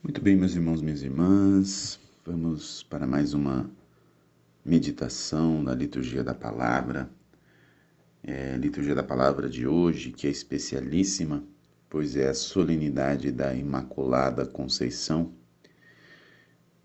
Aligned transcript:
Muito 0.00 0.22
bem, 0.22 0.36
meus 0.36 0.54
irmãos, 0.54 0.80
minhas 0.80 1.02
irmãs, 1.02 1.98
vamos 2.24 2.84
para 2.84 3.04
mais 3.04 3.34
uma 3.34 3.68
meditação 4.64 5.62
da 5.64 5.74
liturgia 5.74 6.22
da 6.22 6.32
palavra. 6.32 7.10
É, 8.22 8.56
liturgia 8.56 8.94
da 8.94 9.02
palavra 9.02 9.48
de 9.48 9.66
hoje, 9.66 10.12
que 10.12 10.28
é 10.28 10.30
especialíssima, 10.30 11.42
pois 11.90 12.14
é 12.14 12.28
a 12.28 12.34
solenidade 12.34 13.32
da 13.32 13.52
Imaculada 13.52 14.46
Conceição, 14.46 15.32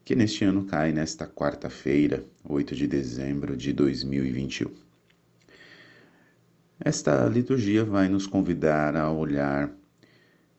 que 0.04 0.16
neste 0.16 0.44
ano 0.44 0.66
cai 0.66 0.92
nesta 0.92 1.28
quarta-feira, 1.28 2.26
8 2.44 2.76
de 2.76 2.88
dezembro 2.88 3.56
de 3.56 3.72
2021. 3.74 4.72
Esta 6.80 7.28
liturgia 7.28 7.86
vai 7.86 8.10
nos 8.10 8.26
convidar 8.26 8.96
a 8.96 9.12
olhar 9.12 9.72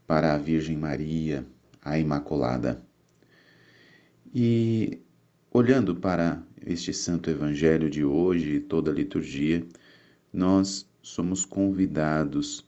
para 0.06 0.34
a 0.34 0.38
Virgem 0.38 0.76
Maria, 0.76 1.44
a 1.84 1.98
Imaculada. 1.98 2.82
E 4.34 5.00
olhando 5.52 5.94
para 5.94 6.42
este 6.64 6.92
Santo 6.92 7.28
Evangelho 7.28 7.90
de 7.90 8.04
hoje 8.04 8.54
e 8.54 8.60
toda 8.60 8.90
a 8.90 8.94
liturgia, 8.94 9.64
nós 10.32 10.88
somos 11.02 11.44
convidados 11.44 12.66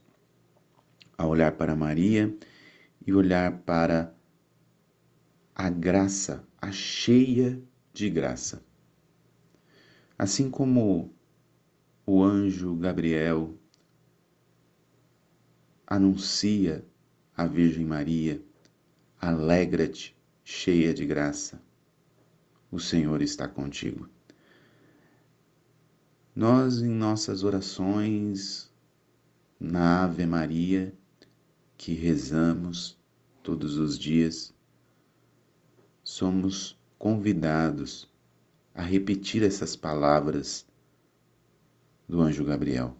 a 1.16 1.26
olhar 1.26 1.52
para 1.52 1.74
Maria 1.74 2.32
e 3.06 3.12
olhar 3.12 3.60
para 3.60 4.14
a 5.54 5.70
graça, 5.70 6.46
a 6.60 6.70
cheia 6.70 7.60
de 7.94 8.10
graça. 8.10 8.62
Assim 10.18 10.50
como 10.50 11.14
o 12.04 12.22
anjo 12.22 12.76
Gabriel 12.76 13.58
anuncia 15.86 16.84
a 17.34 17.46
Virgem 17.46 17.86
Maria 17.86 18.42
Alegra-te, 19.20 20.14
cheia 20.44 20.92
de 20.92 21.06
graça. 21.06 21.60
O 22.70 22.78
Senhor 22.78 23.22
está 23.22 23.48
contigo. 23.48 24.08
Nós, 26.34 26.82
em 26.82 26.90
nossas 26.90 27.42
orações, 27.42 28.70
na 29.58 30.04
Ave 30.04 30.26
Maria, 30.26 30.94
que 31.78 31.94
rezamos 31.94 32.98
todos 33.42 33.78
os 33.78 33.98
dias, 33.98 34.54
somos 36.04 36.78
convidados 36.98 38.12
a 38.74 38.82
repetir 38.82 39.42
essas 39.42 39.74
palavras 39.74 40.66
do 42.06 42.20
anjo 42.20 42.44
Gabriel. 42.44 42.94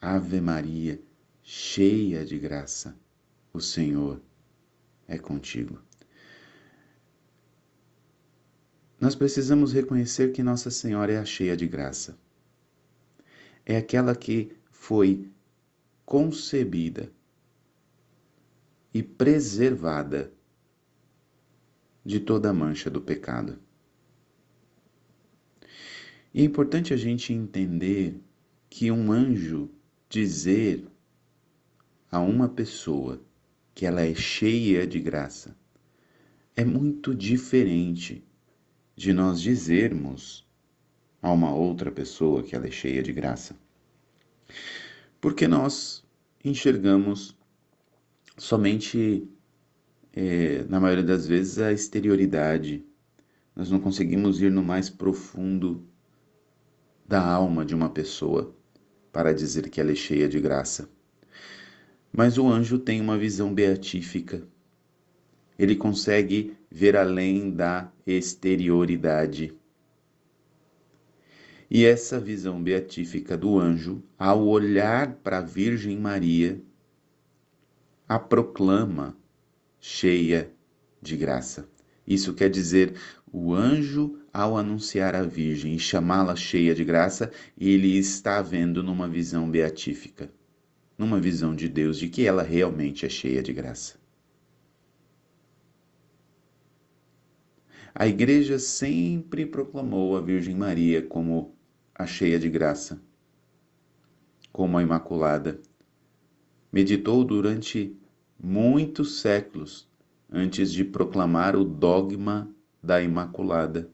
Ave 0.00 0.40
Maria, 0.40 1.00
cheia 1.42 2.24
de 2.24 2.38
graça 2.38 2.98
o 3.58 3.60
Senhor 3.60 4.20
é 5.06 5.18
contigo. 5.18 5.78
Nós 9.00 9.14
precisamos 9.14 9.72
reconhecer 9.72 10.32
que 10.32 10.42
Nossa 10.42 10.70
Senhora 10.70 11.12
é 11.12 11.18
a 11.18 11.24
cheia 11.24 11.56
de 11.56 11.66
graça. 11.66 12.18
É 13.66 13.76
aquela 13.76 14.14
que 14.14 14.56
foi 14.70 15.30
concebida 16.06 17.12
e 18.94 19.02
preservada 19.02 20.32
de 22.04 22.18
toda 22.18 22.50
a 22.50 22.54
mancha 22.54 22.88
do 22.88 23.00
pecado. 23.00 23.58
E 26.32 26.40
é 26.40 26.44
importante 26.44 26.94
a 26.94 26.96
gente 26.96 27.32
entender 27.32 28.20
que 28.70 28.90
um 28.90 29.12
anjo 29.12 29.70
dizer 30.08 30.86
a 32.10 32.20
uma 32.20 32.48
pessoa 32.48 33.20
que 33.78 33.86
ela 33.86 34.00
é 34.00 34.12
cheia 34.12 34.84
de 34.84 34.98
graça. 34.98 35.56
É 36.56 36.64
muito 36.64 37.14
diferente 37.14 38.26
de 38.96 39.12
nós 39.12 39.40
dizermos 39.40 40.44
a 41.22 41.30
uma 41.30 41.54
outra 41.54 41.92
pessoa 41.92 42.42
que 42.42 42.56
ela 42.56 42.66
é 42.66 42.72
cheia 42.72 43.00
de 43.04 43.12
graça. 43.12 43.54
Porque 45.20 45.46
nós 45.46 46.04
enxergamos 46.44 47.38
somente, 48.36 49.30
é, 50.12 50.64
na 50.64 50.80
maioria 50.80 51.04
das 51.04 51.28
vezes, 51.28 51.60
a 51.60 51.72
exterioridade. 51.72 52.84
Nós 53.54 53.70
não 53.70 53.78
conseguimos 53.78 54.42
ir 54.42 54.50
no 54.50 54.64
mais 54.64 54.90
profundo 54.90 55.86
da 57.06 57.24
alma 57.24 57.64
de 57.64 57.76
uma 57.76 57.90
pessoa 57.90 58.52
para 59.12 59.32
dizer 59.32 59.70
que 59.70 59.80
ela 59.80 59.92
é 59.92 59.94
cheia 59.94 60.28
de 60.28 60.40
graça. 60.40 60.90
Mas 62.12 62.38
o 62.38 62.48
anjo 62.48 62.78
tem 62.78 63.00
uma 63.00 63.18
visão 63.18 63.52
beatífica. 63.52 64.42
Ele 65.58 65.76
consegue 65.76 66.56
ver 66.70 66.96
além 66.96 67.50
da 67.50 67.92
exterioridade. 68.06 69.54
E 71.70 71.84
essa 71.84 72.18
visão 72.18 72.62
beatífica 72.62 73.36
do 73.36 73.58
anjo, 73.58 74.02
ao 74.18 74.46
olhar 74.46 75.16
para 75.16 75.38
a 75.38 75.42
Virgem 75.42 75.98
Maria, 75.98 76.60
a 78.08 78.18
proclama 78.18 79.14
cheia 79.78 80.50
de 81.02 81.14
graça. 81.16 81.68
Isso 82.06 82.32
quer 82.32 82.48
dizer, 82.48 82.94
o 83.30 83.52
anjo, 83.52 84.18
ao 84.32 84.56
anunciar 84.56 85.14
a 85.14 85.22
Virgem 85.22 85.74
e 85.74 85.78
chamá-la 85.78 86.34
cheia 86.34 86.74
de 86.74 86.84
graça, 86.84 87.30
ele 87.58 87.98
está 87.98 88.40
vendo 88.40 88.82
numa 88.82 89.06
visão 89.06 89.50
beatífica 89.50 90.30
numa 90.98 91.20
visão 91.20 91.54
de 91.54 91.68
Deus 91.68 91.96
de 91.96 92.08
que 92.08 92.26
ela 92.26 92.42
realmente 92.42 93.06
é 93.06 93.08
cheia 93.08 93.40
de 93.40 93.52
graça. 93.52 93.96
A 97.94 98.04
Igreja 98.06 98.58
sempre 98.58 99.46
proclamou 99.46 100.16
a 100.16 100.20
Virgem 100.20 100.56
Maria 100.56 101.00
como 101.00 101.54
a 101.94 102.04
cheia 102.06 102.38
de 102.38 102.50
graça, 102.50 103.00
como 104.52 104.76
a 104.76 104.82
Imaculada. 104.82 105.60
Meditou 106.72 107.24
durante 107.24 107.96
muitos 108.38 109.20
séculos 109.20 109.88
antes 110.30 110.70
de 110.72 110.84
proclamar 110.84 111.56
o 111.56 111.64
dogma 111.64 112.54
da 112.82 113.00
Imaculada, 113.02 113.90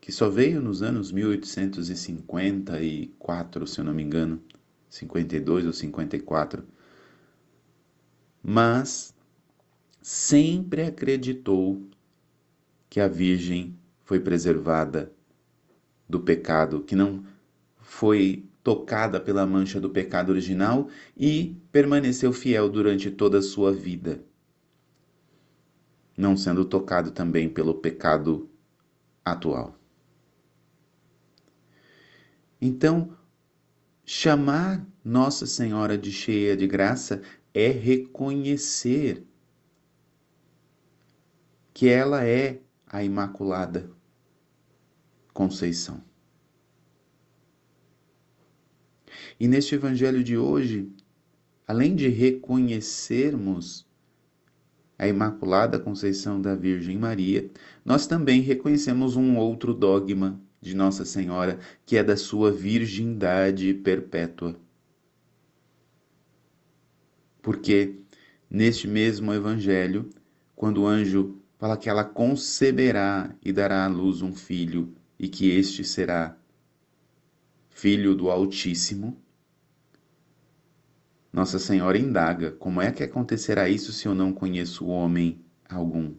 que 0.00 0.10
só 0.10 0.28
veio 0.28 0.60
nos 0.60 0.82
anos 0.82 1.12
1854, 1.12 3.66
se 3.66 3.80
eu 3.80 3.84
não 3.84 3.94
me 3.94 4.02
engano, 4.02 4.42
52 4.94 5.66
ou 5.66 5.72
54, 5.72 6.64
mas 8.42 9.14
sempre 10.00 10.82
acreditou 10.82 11.82
que 12.88 13.00
a 13.00 13.08
Virgem 13.08 13.76
foi 14.04 14.20
preservada 14.20 15.12
do 16.08 16.20
pecado, 16.20 16.82
que 16.82 16.94
não 16.94 17.24
foi 17.80 18.44
tocada 18.62 19.20
pela 19.20 19.44
mancha 19.44 19.80
do 19.80 19.90
pecado 19.90 20.30
original 20.30 20.88
e 21.16 21.56
permaneceu 21.72 22.32
fiel 22.32 22.68
durante 22.68 23.10
toda 23.10 23.38
a 23.38 23.42
sua 23.42 23.72
vida, 23.72 24.24
não 26.16 26.36
sendo 26.36 26.64
tocado 26.64 27.10
também 27.10 27.48
pelo 27.48 27.74
pecado 27.74 28.48
atual. 29.24 29.76
Então, 32.60 33.16
Chamar 34.06 34.86
Nossa 35.02 35.46
Senhora 35.46 35.96
de 35.96 36.12
cheia 36.12 36.54
de 36.54 36.66
graça 36.66 37.22
é 37.54 37.68
reconhecer 37.68 39.24
que 41.72 41.88
ela 41.88 42.22
é 42.22 42.60
a 42.86 43.02
Imaculada 43.02 43.90
Conceição. 45.32 46.02
E 49.40 49.48
neste 49.48 49.74
Evangelho 49.74 50.22
de 50.22 50.36
hoje, 50.36 50.92
além 51.66 51.96
de 51.96 52.08
reconhecermos 52.08 53.86
a 54.98 55.08
Imaculada 55.08 55.80
Conceição 55.80 56.42
da 56.42 56.54
Virgem 56.54 56.98
Maria, 56.98 57.50
nós 57.82 58.06
também 58.06 58.42
reconhecemos 58.42 59.16
um 59.16 59.38
outro 59.38 59.72
dogma 59.72 60.38
de 60.64 60.74
Nossa 60.74 61.04
Senhora, 61.04 61.58
que 61.84 61.94
é 61.94 62.02
da 62.02 62.16
sua 62.16 62.50
virgindade 62.50 63.74
perpétua. 63.74 64.58
Porque 67.42 68.00
neste 68.48 68.88
mesmo 68.88 69.34
evangelho, 69.34 70.08
quando 70.56 70.80
o 70.80 70.86
anjo 70.86 71.38
fala 71.58 71.76
que 71.76 71.90
ela 71.90 72.02
conceberá 72.02 73.36
e 73.44 73.52
dará 73.52 73.84
à 73.84 73.88
luz 73.88 74.22
um 74.22 74.34
filho 74.34 74.94
e 75.18 75.28
que 75.28 75.50
este 75.50 75.84
será 75.84 76.34
filho 77.68 78.14
do 78.14 78.30
Altíssimo, 78.30 79.22
Nossa 81.30 81.58
Senhora 81.58 81.98
indaga: 81.98 82.52
como 82.52 82.80
é 82.80 82.90
que 82.90 83.02
acontecerá 83.02 83.68
isso 83.68 83.92
se 83.92 84.08
eu 84.08 84.14
não 84.14 84.32
conheço 84.32 84.86
homem 84.86 85.44
algum? 85.68 86.14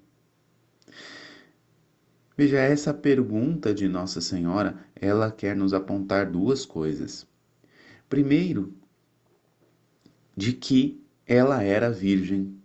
Veja, 2.38 2.60
essa 2.60 2.94
pergunta 2.94 3.74
de 3.74 3.88
Nossa 3.88 4.20
Senhora, 4.20 4.86
ela 4.94 5.32
quer 5.32 5.56
nos 5.56 5.74
apontar 5.74 6.30
duas 6.30 6.66
coisas. 6.66 7.26
Primeiro, 8.10 8.74
de 10.36 10.52
que 10.52 11.02
ela 11.26 11.64
era 11.64 11.90
virgem 11.90 12.62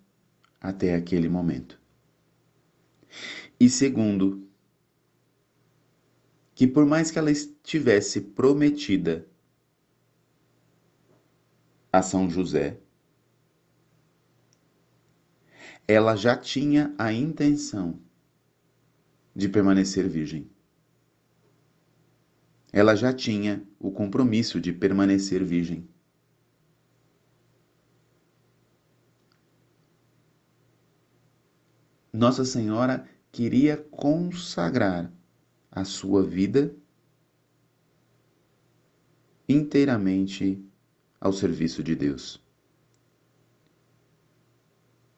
até 0.60 0.94
aquele 0.94 1.28
momento. 1.28 1.80
E 3.60 3.70
segundo, 3.70 4.44
que 6.52 6.66
por 6.66 6.84
mais 6.84 7.12
que 7.12 7.18
ela 7.18 7.30
estivesse 7.30 8.20
prometida 8.20 9.26
a 11.92 12.02
São 12.02 12.28
José, 12.28 12.80
ela 15.86 16.16
já 16.16 16.36
tinha 16.36 16.92
a 16.98 17.12
intenção 17.12 18.00
de 19.34 19.48
permanecer 19.48 20.08
virgem. 20.08 20.50
Ela 22.72 22.94
já 22.94 23.12
tinha 23.12 23.66
o 23.78 23.90
compromisso 23.90 24.60
de 24.60 24.72
permanecer 24.72 25.44
virgem. 25.44 25.88
Nossa 32.12 32.44
Senhora 32.44 33.08
queria 33.32 33.76
consagrar 33.76 35.12
a 35.70 35.84
sua 35.84 36.22
vida 36.22 36.74
inteiramente 39.48 40.64
ao 41.20 41.32
serviço 41.32 41.82
de 41.82 41.94
Deus, 41.94 42.42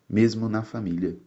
mesmo 0.09 0.49
na 0.49 0.63
família. 0.63 1.19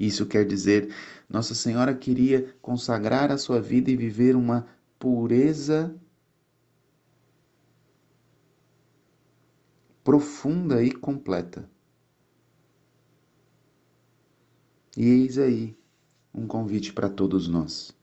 Isso 0.00 0.24
quer 0.24 0.46
dizer, 0.46 0.94
Nossa 1.28 1.54
Senhora 1.54 1.94
queria 1.94 2.54
consagrar 2.62 3.30
a 3.30 3.36
sua 3.36 3.60
vida 3.60 3.90
e 3.90 3.96
viver 3.96 4.34
uma 4.34 4.66
pureza 4.98 5.94
profunda 10.02 10.82
e 10.82 10.90
completa. 10.90 11.68
E 14.96 15.04
eis 15.04 15.36
aí 15.36 15.76
um 16.32 16.46
convite 16.46 16.94
para 16.94 17.10
todos 17.10 17.46
nós. 17.46 17.94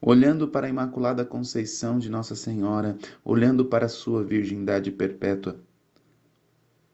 Olhando 0.00 0.46
para 0.46 0.68
a 0.68 0.70
Imaculada 0.70 1.24
Conceição 1.24 1.98
de 1.98 2.08
Nossa 2.08 2.36
Senhora, 2.36 2.96
olhando 3.24 3.64
para 3.64 3.86
a 3.86 3.88
sua 3.88 4.22
virgindade 4.22 4.92
perpétua, 4.92 5.60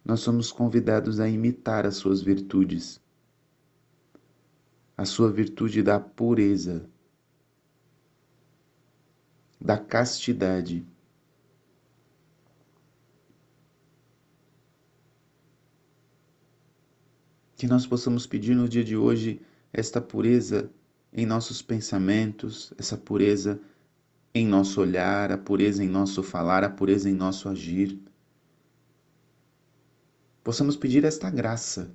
nós 0.06 0.20
somos 0.20 0.52
convidados 0.52 1.18
a 1.18 1.28
imitar 1.28 1.84
as 1.84 1.96
suas 1.96 2.22
virtudes. 2.22 3.00
A 4.96 5.04
sua 5.04 5.32
virtude 5.32 5.82
da 5.82 5.98
pureza, 5.98 6.88
da 9.60 9.76
castidade 9.76 10.86
Que 17.56 17.66
nós 17.66 17.86
possamos 17.86 18.26
pedir 18.26 18.54
no 18.54 18.68
dia 18.68 18.84
de 18.84 18.94
hoje 18.98 19.40
esta 19.72 19.98
pureza 19.98 20.70
em 21.10 21.24
nossos 21.24 21.62
pensamentos, 21.62 22.72
essa 22.76 22.98
pureza 22.98 23.58
em 24.34 24.46
nosso 24.46 24.78
olhar, 24.78 25.32
a 25.32 25.38
pureza 25.38 25.82
em 25.82 25.88
nosso 25.88 26.22
falar, 26.22 26.62
a 26.62 26.68
pureza 26.68 27.08
em 27.08 27.14
nosso 27.14 27.48
agir. 27.48 27.98
Possamos 30.46 30.76
pedir 30.76 31.02
esta 31.02 31.28
graça 31.28 31.92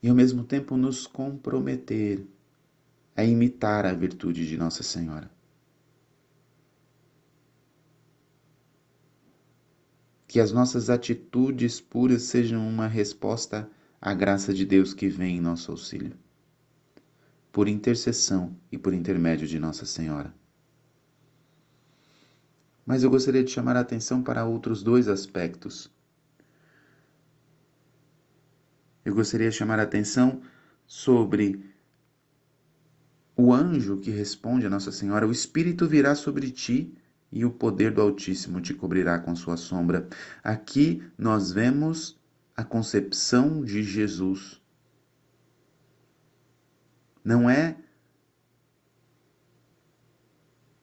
e 0.00 0.08
ao 0.08 0.14
mesmo 0.14 0.44
tempo 0.44 0.76
nos 0.76 1.08
comprometer 1.08 2.24
a 3.16 3.24
imitar 3.24 3.84
a 3.84 3.92
virtude 3.92 4.46
de 4.46 4.56
Nossa 4.56 4.84
Senhora. 4.84 5.28
que 10.28 10.38
as 10.38 10.52
nossas 10.52 10.88
atitudes 10.88 11.80
puras 11.80 12.22
sejam 12.22 12.68
uma 12.68 12.86
resposta 12.86 13.68
à 14.00 14.14
graça 14.14 14.54
de 14.54 14.64
Deus 14.64 14.94
que 14.94 15.08
vem 15.08 15.38
em 15.38 15.40
nosso 15.40 15.72
auxílio, 15.72 16.16
por 17.50 17.66
intercessão 17.66 18.56
e 18.70 18.78
por 18.78 18.94
intermédio 18.94 19.48
de 19.48 19.58
Nossa 19.58 19.84
Senhora. 19.84 20.32
Mas 22.84 23.02
eu 23.02 23.10
gostaria 23.10 23.42
de 23.42 23.50
chamar 23.50 23.76
a 23.76 23.80
atenção 23.80 24.22
para 24.22 24.44
outros 24.44 24.82
dois 24.82 25.08
aspectos. 25.08 25.90
Eu 29.04 29.14
gostaria 29.14 29.50
de 29.50 29.56
chamar 29.56 29.78
a 29.78 29.82
atenção 29.82 30.42
sobre 30.86 31.64
o 33.36 33.52
anjo 33.52 33.98
que 33.98 34.10
responde 34.10 34.66
a 34.66 34.70
Nossa 34.70 34.92
Senhora: 34.92 35.26
O 35.26 35.32
Espírito 35.32 35.86
virá 35.86 36.14
sobre 36.14 36.50
ti 36.50 36.96
e 37.32 37.44
o 37.44 37.50
poder 37.50 37.92
do 37.92 38.00
Altíssimo 38.00 38.60
te 38.60 38.72
cobrirá 38.72 39.18
com 39.18 39.34
sua 39.34 39.56
sombra. 39.56 40.08
Aqui 40.42 41.02
nós 41.18 41.52
vemos 41.52 42.18
a 42.56 42.62
concepção 42.62 43.64
de 43.64 43.82
Jesus. 43.82 44.62
Não 47.24 47.50
é 47.50 47.76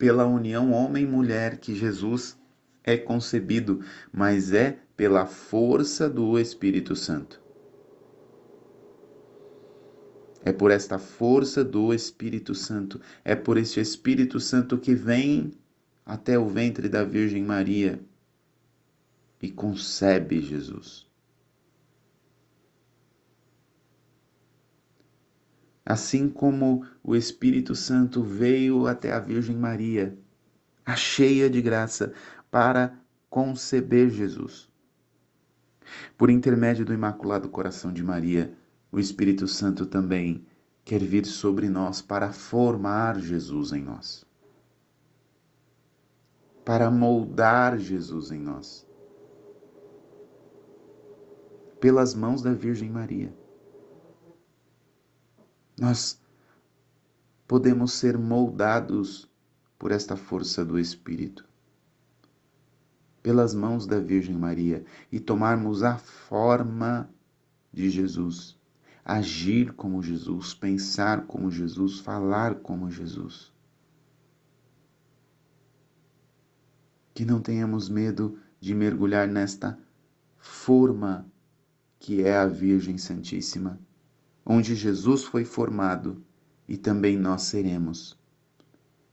pela 0.01 0.25
união 0.25 0.71
homem-mulher 0.71 1.59
que 1.59 1.75
Jesus 1.75 2.35
é 2.83 2.97
concebido, 2.97 3.81
mas 4.11 4.51
é 4.51 4.79
pela 4.97 5.27
força 5.27 6.09
do 6.09 6.39
Espírito 6.39 6.95
Santo. 6.95 7.39
É 10.43 10.51
por 10.51 10.71
esta 10.71 10.97
força 10.97 11.63
do 11.63 11.93
Espírito 11.93 12.55
Santo, 12.55 12.99
é 13.23 13.35
por 13.35 13.59
este 13.59 13.79
Espírito 13.79 14.39
Santo 14.39 14.75
que 14.75 14.95
vem 14.95 15.51
até 16.03 16.39
o 16.39 16.47
ventre 16.47 16.89
da 16.89 17.03
Virgem 17.03 17.43
Maria 17.43 18.01
e 19.39 19.51
concebe 19.51 20.41
Jesus. 20.41 21.10
Assim 25.91 26.29
como 26.29 26.85
o 27.03 27.15
Espírito 27.15 27.75
Santo 27.75 28.23
veio 28.23 28.87
até 28.87 29.11
a 29.11 29.19
Virgem 29.19 29.55
Maria, 29.55 30.17
a 30.85 30.95
cheia 30.95 31.49
de 31.49 31.61
graça, 31.61 32.13
para 32.49 32.97
conceber 33.29 34.09
Jesus. 34.09 34.69
Por 36.17 36.29
intermédio 36.29 36.85
do 36.85 36.93
Imaculado 36.93 37.49
Coração 37.49 37.91
de 37.91 38.03
Maria, 38.03 38.53
o 38.91 38.99
Espírito 38.99 39.47
Santo 39.47 39.85
também 39.85 40.45
quer 40.85 41.03
vir 41.03 41.25
sobre 41.25 41.67
nós 41.69 42.01
para 42.01 42.31
formar 42.31 43.19
Jesus 43.19 43.71
em 43.71 43.81
nós 43.81 44.25
para 46.63 46.89
moldar 46.91 47.77
Jesus 47.77 48.31
em 48.31 48.39
nós. 48.39 48.87
Pelas 51.79 52.13
mãos 52.13 52.41
da 52.41 52.53
Virgem 52.53 52.89
Maria. 52.89 53.33
Nós 55.81 56.21
podemos 57.47 57.93
ser 57.93 58.15
moldados 58.15 59.27
por 59.79 59.91
esta 59.91 60.15
força 60.15 60.63
do 60.63 60.77
Espírito. 60.77 61.43
Pelas 63.23 63.55
mãos 63.55 63.87
da 63.87 63.99
Virgem 63.99 64.37
Maria 64.37 64.85
e 65.11 65.19
tomarmos 65.19 65.81
a 65.81 65.97
forma 65.97 67.09
de 67.73 67.89
Jesus, 67.89 68.55
agir 69.03 69.73
como 69.73 70.03
Jesus, 70.03 70.53
pensar 70.53 71.25
como 71.25 71.49
Jesus, 71.49 71.99
falar 71.99 72.59
como 72.59 72.91
Jesus. 72.91 73.51
que 77.13 77.25
não 77.25 77.41
tenhamos 77.41 77.89
medo 77.89 78.39
de 78.59 78.73
mergulhar 78.73 79.27
nesta 79.27 79.77
forma 80.37 81.25
que 81.99 82.23
é 82.23 82.37
a 82.37 82.45
Virgem 82.45 82.97
Santíssima, 82.97 83.79
onde 84.45 84.75
Jesus 84.75 85.23
foi 85.23 85.45
formado 85.45 86.23
e 86.67 86.77
também 86.77 87.17
nós 87.17 87.43
seremos. 87.43 88.17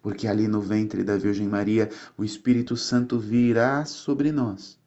Porque 0.01 0.27
ali 0.27 0.49
no 0.49 0.61
ventre 0.61 1.03
da 1.03 1.17
Virgem 1.17 1.49
Maria 1.49 1.91
o 2.17 2.25
Espírito 2.25 2.77
Santo 2.77 3.19
virá 3.19 3.85
sobre 3.85 4.33
nós 4.33 4.79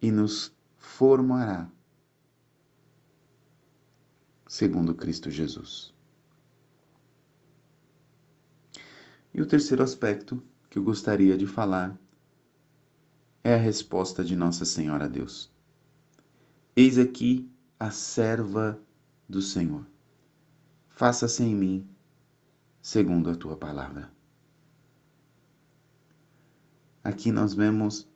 e 0.00 0.10
nos 0.10 0.52
formará 0.76 1.68
segundo 4.48 4.94
Cristo 4.94 5.30
Jesus. 5.30 5.94
E 9.32 9.42
o 9.42 9.46
terceiro 9.46 9.82
aspecto 9.82 10.42
que 10.70 10.78
eu 10.78 10.82
gostaria 10.82 11.36
de 11.36 11.46
falar 11.46 11.96
é 13.44 13.54
a 13.54 13.58
resposta 13.58 14.24
de 14.24 14.34
Nossa 14.34 14.64
Senhora 14.64 15.04
a 15.04 15.08
Deus. 15.08 15.52
Eis 16.80 16.96
aqui 16.96 17.50
a 17.76 17.90
serva 17.90 18.80
do 19.28 19.42
Senhor. 19.42 19.84
Faça-se 20.88 21.42
em 21.42 21.52
mim 21.52 21.90
segundo 22.80 23.28
a 23.28 23.34
tua 23.34 23.56
palavra. 23.56 24.12
Aqui 27.02 27.32
nós 27.32 27.52
vemos 27.52 28.06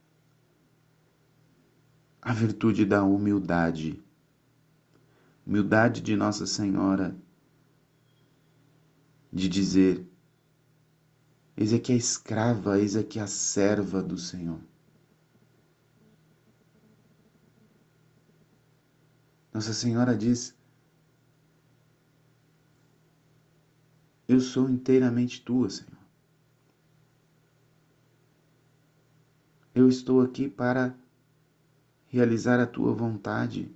a 2.20 2.32
virtude 2.32 2.84
da 2.84 3.02
humildade. 3.02 4.00
Humildade 5.44 6.00
de 6.00 6.14
Nossa 6.14 6.46
Senhora 6.46 7.16
de 9.32 9.48
dizer: 9.48 10.06
Eis 11.56 11.72
aqui 11.72 11.94
a 11.94 11.96
escrava, 11.96 12.78
eis 12.78 12.94
aqui 12.94 13.18
a 13.18 13.26
serva 13.26 14.00
do 14.00 14.16
Senhor. 14.16 14.60
Nossa 19.52 19.74
Senhora 19.74 20.16
diz: 20.16 20.56
Eu 24.26 24.40
sou 24.40 24.70
inteiramente 24.70 25.42
tua, 25.42 25.68
Senhor. 25.68 25.92
Eu 29.74 29.88
estou 29.88 30.22
aqui 30.22 30.48
para 30.48 30.94
realizar 32.06 32.60
a 32.60 32.66
tua 32.66 32.94
vontade. 32.94 33.70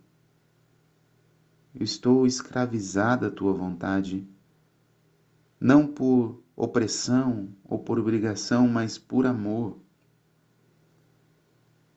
Eu 1.75 1.83
estou 1.83 2.27
escravizada 2.27 3.29
à 3.29 3.31
tua 3.31 3.53
vontade, 3.53 4.27
não 5.61 5.87
por 5.87 6.43
opressão 6.55 7.51
ou 7.65 7.79
por 7.79 7.99
obrigação, 7.99 8.67
mas 8.67 8.97
por 8.97 9.27
amor. 9.27 9.79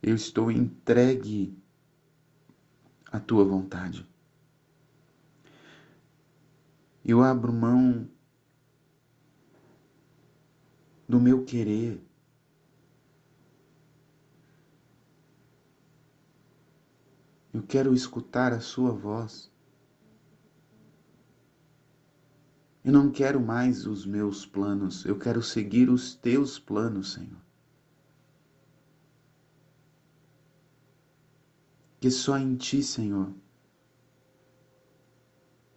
Eu 0.01 0.15
estou 0.15 0.51
entregue 0.51 1.57
à 3.11 3.19
tua 3.19 3.43
vontade. 3.43 4.07
Eu 7.03 7.23
abro 7.23 7.51
mão 7.51 8.07
do 11.07 11.19
meu 11.19 11.43
querer. 11.43 11.99
Eu 17.51 17.63
quero 17.63 17.95
escutar 17.95 18.53
a 18.53 18.59
Sua 18.59 18.91
voz. 18.91 19.51
Eu 22.83 22.93
não 22.93 23.11
quero 23.11 23.41
mais 23.41 23.85
os 23.85 24.05
meus 24.05 24.45
planos, 24.45 25.03
eu 25.03 25.17
quero 25.17 25.41
seguir 25.41 25.89
os 25.89 26.15
teus 26.15 26.57
planos, 26.57 27.13
Senhor. 27.13 27.48
Que 31.99 32.09
só 32.09 32.37
em 32.37 32.55
Ti, 32.55 32.81
Senhor, 32.81 33.33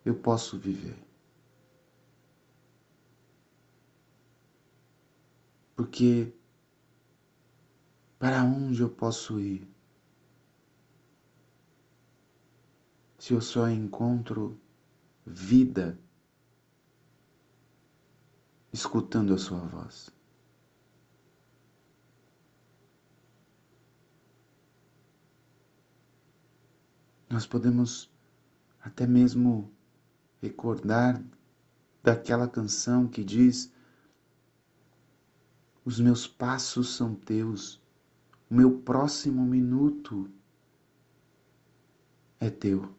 eu 0.05 0.15
posso 0.15 0.59
viver. 0.59 0.97
Porque 5.75 6.33
para 8.19 8.45
onde 8.45 8.81
eu 8.83 8.89
posso 8.89 9.41
ir 9.41 9.67
se 13.19 13.33
eu 13.33 13.41
só 13.41 13.69
encontro 13.69 14.61
vida 15.27 15.99
escutando 18.73 19.35
a 19.35 19.39
Sua 19.39 19.59
voz? 19.59 20.22
Nós 27.33 27.47
podemos 27.47 28.13
até 28.79 29.07
mesmo 29.07 29.73
recordar 30.43 31.25
daquela 32.03 32.47
canção 32.47 33.09
que 33.09 33.25
diz 33.25 33.73
os 35.83 35.99
meus 35.99 36.27
passos 36.27 36.95
são 36.95 37.15
teus, 37.15 37.81
o 38.51 38.55
meu 38.55 38.81
próximo 38.81 39.47
minuto 39.47 40.31
é 42.39 42.51
teu. 42.51 42.95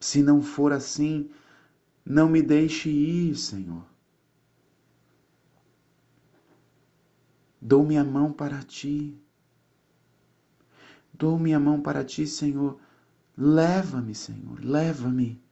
Se 0.00 0.22
não 0.22 0.40
for 0.40 0.72
assim, 0.72 1.30
não 2.02 2.30
me 2.30 2.40
deixe 2.40 2.88
ir, 2.88 3.36
Senhor. 3.36 3.84
Dou 7.60 7.84
minha 7.84 8.02
mão 8.02 8.32
para 8.32 8.62
ti. 8.62 9.22
Dou 11.12 11.38
minha 11.38 11.60
mão 11.60 11.80
para 11.80 12.04
ti, 12.04 12.26
Senhor. 12.26 12.80
Leva-me, 13.36 14.14
Senhor, 14.14 14.64
leva-me. 14.64 15.42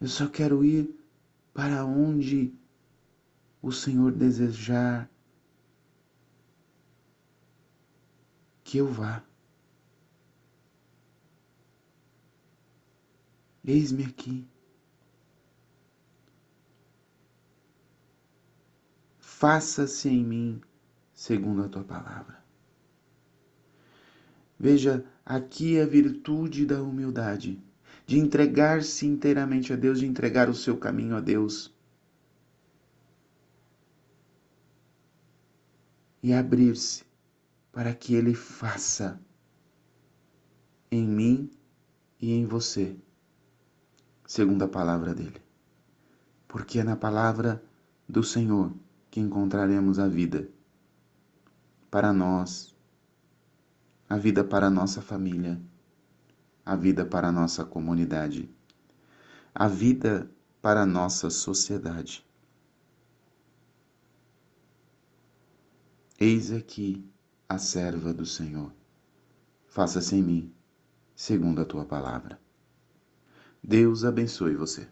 Eu 0.00 0.08
só 0.08 0.28
quero 0.28 0.64
ir 0.64 0.94
para 1.52 1.84
onde 1.84 2.52
o 3.62 3.72
Senhor 3.72 4.12
desejar 4.12 5.08
que 8.62 8.78
eu 8.78 8.86
vá. 8.86 9.24
Eis-me 13.64 14.04
aqui. 14.04 14.46
Faça-se 19.18 20.08
em 20.08 20.22
mim 20.22 20.60
segundo 21.24 21.64
a 21.64 21.68
tua 21.70 21.82
palavra. 21.82 22.44
Veja, 24.60 25.02
aqui 25.24 25.80
a 25.80 25.86
virtude 25.86 26.66
da 26.66 26.82
humildade 26.82 27.64
de 28.06 28.18
entregar-se 28.18 29.06
inteiramente 29.06 29.72
a 29.72 29.76
Deus, 29.76 30.00
de 30.00 30.06
entregar 30.06 30.50
o 30.50 30.54
seu 30.54 30.76
caminho 30.76 31.16
a 31.16 31.20
Deus. 31.20 31.72
E 36.22 36.30
abrir-se 36.30 37.04
para 37.72 37.94
que 37.94 38.14
Ele 38.14 38.34
faça 38.34 39.18
em 40.90 41.08
mim 41.08 41.50
e 42.20 42.32
em 42.32 42.44
você, 42.44 42.98
segundo 44.26 44.62
a 44.62 44.68
palavra 44.68 45.14
dele. 45.14 45.40
Porque 46.46 46.80
é 46.80 46.84
na 46.84 46.96
palavra 46.96 47.64
do 48.06 48.22
Senhor 48.22 48.74
que 49.10 49.20
encontraremos 49.20 49.98
a 49.98 50.06
vida 50.06 50.52
para 51.94 52.12
nós, 52.12 52.74
a 54.08 54.16
vida 54.16 54.42
para 54.42 54.66
a 54.66 54.70
nossa 54.70 55.00
família 55.00 55.62
a 56.66 56.74
vida 56.74 57.04
para 57.04 57.28
a 57.28 57.32
nossa 57.32 57.64
comunidade, 57.64 58.50
a 59.54 59.68
vida 59.68 60.28
para 60.60 60.82
a 60.82 60.86
nossa 60.86 61.30
sociedade. 61.30 62.26
Eis 66.18 66.50
aqui 66.50 67.08
a 67.48 67.58
serva 67.58 68.12
do 68.12 68.26
Senhor. 68.26 68.72
Faça-se 69.68 70.16
em 70.16 70.22
mim, 70.22 70.52
segundo 71.14 71.62
a 71.62 71.64
tua 71.64 71.84
palavra. 71.84 72.40
Deus 73.62 74.04
abençoe 74.04 74.56
você. 74.56 74.88